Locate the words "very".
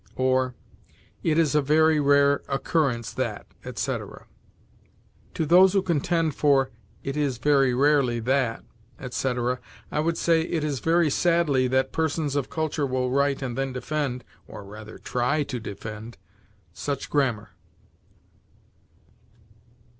1.61-1.99, 7.37-7.75, 10.79-11.11